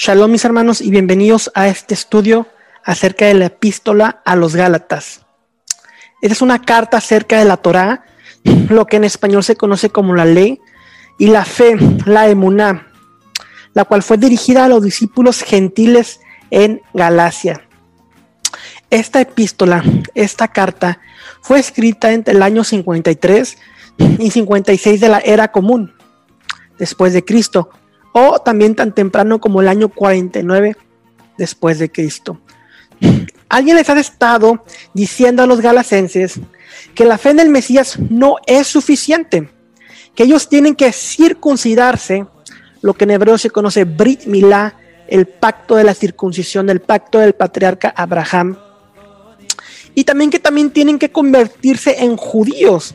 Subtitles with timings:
[0.00, 2.46] Shalom mis hermanos y bienvenidos a este estudio
[2.84, 5.26] acerca de la epístola a los Gálatas.
[6.22, 8.04] Esta es una carta acerca de la Torá,
[8.68, 10.60] lo que en español se conoce como la ley,
[11.18, 11.76] y la fe,
[12.06, 12.86] la emuná,
[13.74, 16.20] la cual fue dirigida a los discípulos gentiles
[16.52, 17.66] en Galacia.
[18.90, 19.82] Esta epístola,
[20.14, 21.00] esta carta,
[21.42, 23.58] fue escrita entre el año 53
[24.20, 25.92] y 56 de la era común,
[26.78, 27.70] después de Cristo,
[28.18, 30.76] o también tan temprano como el año 49
[31.36, 32.40] después de Cristo.
[33.48, 36.40] Alguien les ha estado diciendo a los galacenses
[36.94, 39.48] que la fe en el Mesías no es suficiente,
[40.14, 42.26] que ellos tienen que circuncidarse,
[42.82, 44.74] lo que en hebreo se conoce Brit Milá,
[45.08, 48.58] el pacto de la circuncisión, el pacto del patriarca Abraham,
[49.94, 52.94] y también que también tienen que convertirse en judíos,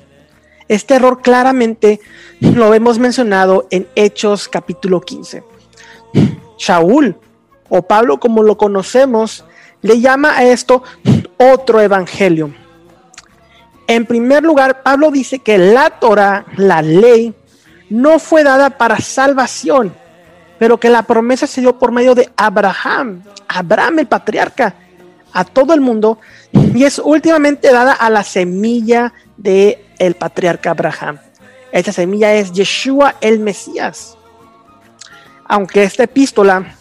[0.67, 1.99] este error claramente
[2.39, 5.43] lo hemos mencionado en Hechos capítulo 15.
[6.57, 7.15] Shaul,
[7.69, 9.45] o Pablo como lo conocemos,
[9.81, 10.83] le llama a esto
[11.37, 12.53] otro evangelio.
[13.87, 17.33] En primer lugar, Pablo dice que la Torah, la ley,
[17.89, 19.93] no fue dada para salvación,
[20.57, 24.75] pero que la promesa se dio por medio de Abraham, Abraham el patriarca,
[25.33, 26.19] a todo el mundo,
[26.73, 31.19] y es últimamente dada a la semilla de el patriarca Abraham.
[31.71, 34.17] Esta semilla es Yeshua el Mesías.
[35.45, 36.75] Aunque esta epístola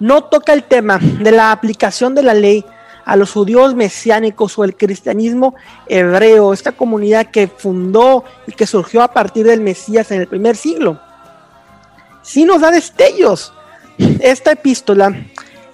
[0.00, 2.64] no toca el tema de la aplicación de la ley
[3.04, 5.54] a los judíos mesiánicos o el cristianismo
[5.86, 10.56] hebreo, esta comunidad que fundó y que surgió a partir del Mesías en el primer
[10.56, 11.00] siglo.
[12.22, 13.52] Sí nos da destellos
[14.20, 15.14] esta epístola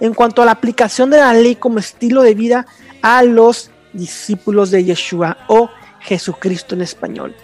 [0.04, 2.66] en cuanto a la aplicación de la ley como estilo de vida
[3.00, 5.70] a los discípulos de Yeshua o
[6.00, 7.34] Jesucristo en español.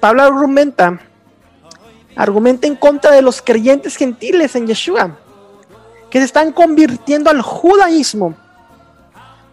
[0.00, 0.98] Pablo argumenta,
[2.16, 5.18] argumenta en contra de los creyentes gentiles en Yeshua,
[6.08, 8.34] que se están convirtiendo al judaísmo.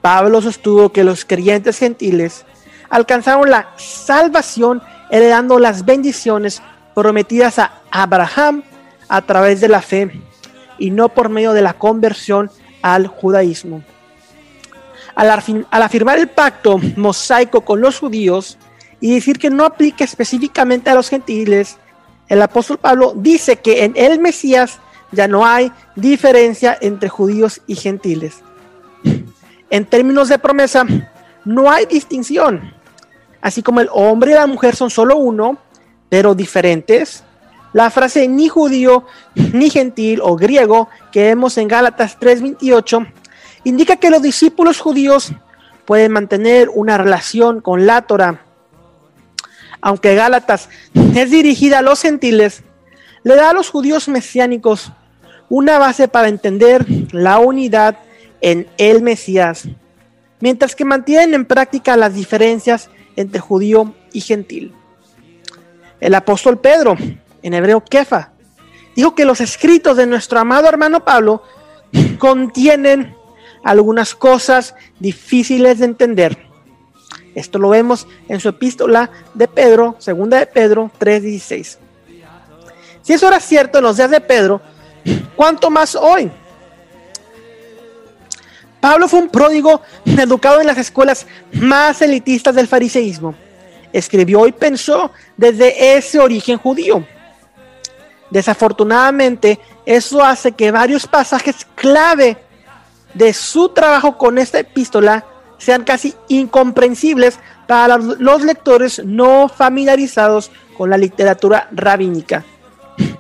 [0.02, 2.46] Pablo sostuvo que los creyentes gentiles
[2.90, 6.62] alcanzaron la salvación heredando las bendiciones
[6.96, 8.64] prometidas a Abraham
[9.10, 10.33] a través de la fe
[10.78, 12.50] y no por medio de la conversión
[12.82, 13.84] al judaísmo.
[15.16, 18.58] Al, afirmar el pacto mosaico con los judíos
[19.00, 21.78] y decir que no aplica específicamente a los gentiles,
[22.28, 24.80] el apóstol Pablo dice que en el Mesías
[25.12, 28.42] ya no hay diferencia entre judíos y gentiles.
[29.70, 30.86] En términos de promesa,
[31.46, 32.74] no hay distinción.
[33.42, 35.58] Así como el hombre y la mujer son solo uno,
[36.10, 37.24] pero diferentes,
[37.74, 43.08] la frase ni judío, ni gentil o griego que vemos en Gálatas 3:28
[43.64, 45.34] indica que los discípulos judíos
[45.86, 48.42] pueden mantener una relación con la Torah.
[49.82, 50.70] Aunque Gálatas
[51.16, 52.64] es dirigida a los gentiles,
[53.24, 54.92] le da a los judíos mesiánicos
[55.50, 57.98] una base para entender la unidad
[58.42, 59.68] en el Mesías,
[60.40, 64.74] mientras que mantienen en práctica las diferencias entre judío y gentil.
[66.00, 66.98] El apóstol Pedro,
[67.44, 68.32] en hebreo Kefa,
[68.96, 71.44] dijo que los escritos de nuestro amado hermano Pablo
[72.18, 73.16] contienen
[73.64, 76.38] algunas cosas difíciles de entender.
[77.36, 81.78] Esto lo vemos en su epístola de Pedro, segunda de Pedro 3:16.
[83.02, 84.62] Si eso era cierto en los días de Pedro,
[85.36, 86.32] ¿cuánto más hoy?
[88.80, 93.34] Pablo fue un pródigo educado en las escuelas más elitistas del fariseísmo.
[93.94, 97.06] Escribió y pensó desde ese origen judío.
[98.34, 102.36] Desafortunadamente, eso hace que varios pasajes clave
[103.14, 105.24] de su trabajo con esta epístola
[105.60, 112.44] sean casi incomprensibles para los lectores no familiarizados con la literatura rabínica.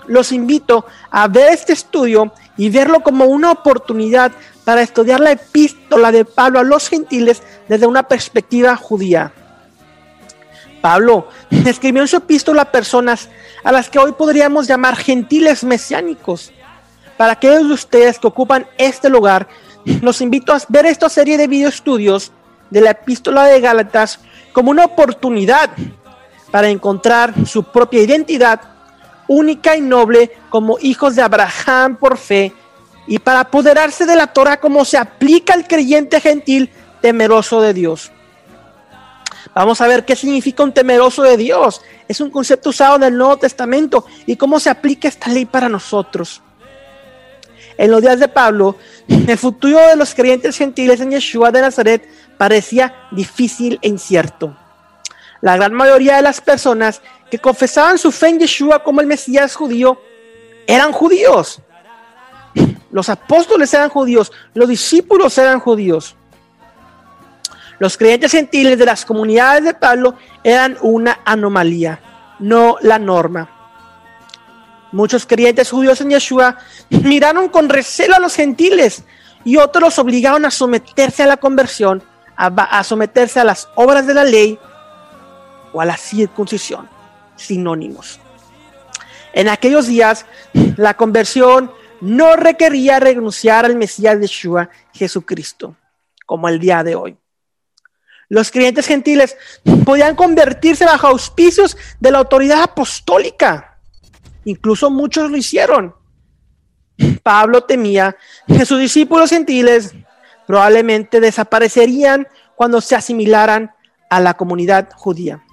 [0.08, 4.32] Los invito a ver este estudio y verlo como una oportunidad
[4.64, 9.32] para estudiar la epístola de Pablo a los gentiles desde una perspectiva judía.
[10.84, 13.30] Pablo escribió en su epístola a personas
[13.64, 16.52] a las que hoy podríamos llamar gentiles mesiánicos.
[17.16, 19.48] Para aquellos de ustedes que ocupan este lugar,
[20.02, 22.34] los invito a ver esta serie de video estudios
[22.70, 24.20] de la epístola de Gálatas
[24.52, 25.70] como una oportunidad
[26.52, 28.60] para encontrar su propia identidad
[29.30, 32.52] única y noble como hijos de Abraham por fe
[33.08, 36.70] y para apoderarse de la Torah como se aplica al creyente gentil
[37.02, 38.12] temeroso de Dios.
[39.54, 41.82] Vamos a ver qué significa un temeroso de Dios.
[42.08, 45.70] Es un concepto usado en el Nuevo Testamento y cómo se aplica esta ley para
[45.70, 46.42] nosotros.
[47.78, 52.08] En los días de Pablo, el futuro de los creyentes gentiles en Yeshua de Nazaret
[52.38, 54.56] parecía difícil e incierto.
[55.42, 59.56] La gran mayoría de las personas que confesaban su fe en Yeshua como el Mesías
[59.56, 60.00] judío
[60.68, 61.62] eran judíos.
[62.92, 66.16] Los apóstoles eran judíos, los discípulos eran judíos.
[67.80, 72.00] Los creyentes gentiles de las comunidades de Pablo eran una anomalía,
[72.40, 73.50] no la norma.
[74.92, 76.58] Muchos creyentes judíos en Yeshua
[76.90, 79.04] miraron con recelo a los gentiles
[79.44, 82.04] y otros los obligaron a someterse a la conversión,
[82.36, 84.60] a, someterse a las obras de la ley
[85.72, 86.88] o a la circuncisión,
[87.36, 88.20] sinónimos.
[89.34, 90.26] En aquellos días,
[90.78, 95.76] la conversión no requería renunciar al Mesías de Yeshua, Jesucristo,
[96.26, 97.18] como el día de hoy.
[98.34, 99.38] Los creyentes gentiles
[99.86, 103.78] podían convertirse bajo auspicios de la autoridad apostólica.
[104.44, 105.94] Incluso muchos lo hicieron.
[107.22, 109.94] Pablo temía que sus discípulos gentiles
[110.48, 113.70] probablemente desaparecerían cuando se asimilaran
[114.10, 115.44] a la comunidad judía.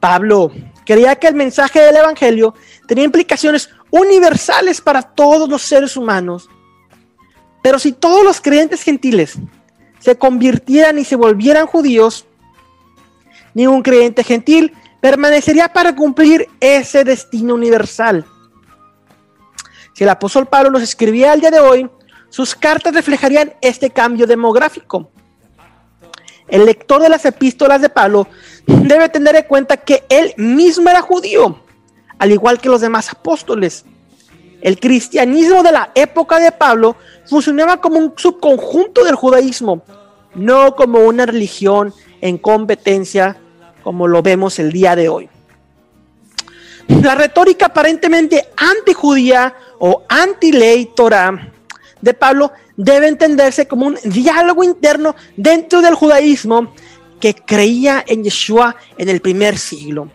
[0.00, 0.50] Pablo
[0.84, 2.56] creía que el mensaje del Evangelio
[2.88, 6.48] tenía implicaciones universales para todos los seres humanos.
[7.62, 9.38] Pero si todos los creyentes gentiles
[9.98, 12.26] se convirtieran y se volvieran judíos,
[13.54, 18.24] ningún creyente gentil permanecería para cumplir ese destino universal.
[19.94, 21.90] Si el apóstol Pablo nos escribía al día de hoy,
[22.28, 25.10] sus cartas reflejarían este cambio demográfico.
[26.46, 28.28] El lector de las epístolas de Pablo
[28.66, 31.62] debe tener en cuenta que él mismo era judío
[32.18, 33.84] al igual que los demás apóstoles.
[34.60, 36.96] El cristianismo de la época de Pablo
[37.28, 39.82] funcionaba como un subconjunto del judaísmo,
[40.34, 43.36] no como una religión en competencia
[43.82, 45.28] como lo vemos el día de hoy.
[47.02, 51.52] La retórica aparentemente antijudía o anti-ley Torah
[52.00, 56.72] de Pablo debe entenderse como un diálogo interno dentro del judaísmo
[57.20, 60.10] que creía en Yeshua en el primer siglo.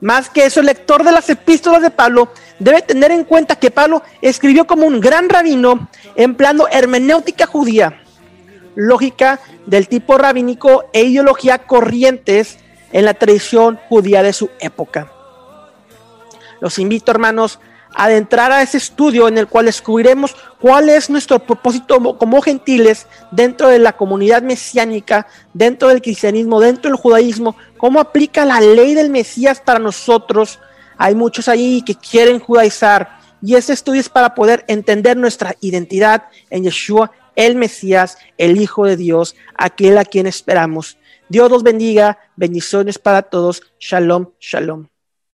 [0.00, 3.70] Más que eso, el lector de las epístolas de Pablo debe tener en cuenta que
[3.70, 8.02] Pablo escribió como un gran rabino empleando hermenéutica judía,
[8.74, 12.58] lógica del tipo rabínico e ideología corrientes
[12.92, 15.10] en la tradición judía de su época.
[16.60, 17.58] Los invito, hermanos,
[17.96, 23.68] adentrar a ese estudio en el cual descubriremos cuál es nuestro propósito como gentiles dentro
[23.70, 29.08] de la comunidad mesiánica, dentro del cristianismo, dentro del judaísmo, cómo aplica la ley del
[29.08, 30.58] Mesías para nosotros.
[30.98, 36.24] Hay muchos ahí que quieren judaizar y ese estudio es para poder entender nuestra identidad
[36.50, 40.98] en Yeshua, el Mesías, el Hijo de Dios, aquel a quien esperamos.
[41.30, 43.62] Dios los bendiga, bendiciones para todos.
[43.80, 44.86] Shalom, shalom.